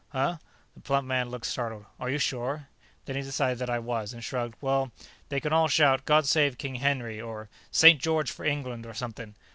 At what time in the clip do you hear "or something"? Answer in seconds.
8.87-9.35